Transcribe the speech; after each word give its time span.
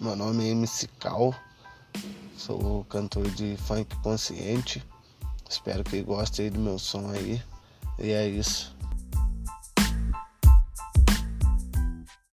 Meu 0.00 0.14
nome 0.14 0.46
é 0.46 0.50
MC 0.52 0.86
Cal, 1.00 1.34
sou 2.36 2.84
cantor 2.84 3.28
de 3.30 3.56
funk 3.56 3.96
consciente. 3.96 4.80
Espero 5.50 5.82
que 5.82 6.00
gostem 6.02 6.52
do 6.52 6.60
meu 6.60 6.78
som 6.78 7.10
aí. 7.10 7.42
E 7.98 8.12
é 8.12 8.28
isso. 8.28 8.77